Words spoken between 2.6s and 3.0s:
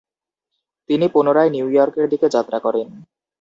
করেন।